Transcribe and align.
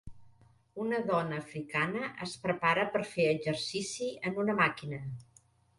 Una 0.85 1.01
dona 1.09 1.37
africana 1.43 2.09
es 2.27 2.35
prepara 2.47 2.89
per 2.97 3.05
fer 3.13 3.29
exercici 3.37 4.13
en 4.31 4.45
una 4.47 4.61
màquina. 4.65 5.07